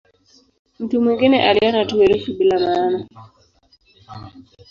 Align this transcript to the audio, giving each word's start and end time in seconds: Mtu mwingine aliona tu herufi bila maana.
Mtu 0.79 1.01
mwingine 1.01 1.49
aliona 1.49 1.85
tu 1.85 1.97
herufi 1.97 2.33
bila 2.33 2.59
maana. 2.59 3.07